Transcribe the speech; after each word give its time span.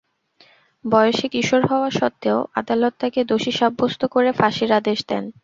বয়সে 0.85 1.27
কিশোর 1.33 1.61
হওয়া 1.65 1.89
সত্ত্বেও 1.91 2.39
আদালত 2.59 2.93
তাঁকে 3.01 3.21
দোষী 3.23 3.51
সাব্যস্ত 3.59 4.01
করে 4.13 4.29
ফাঁসির 4.39 4.71
আদেশ 4.79 4.99
দেন। 5.07 5.23